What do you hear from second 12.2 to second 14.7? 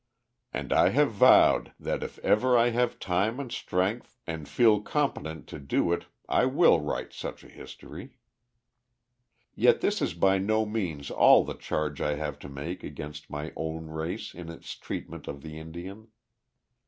to make against my own race in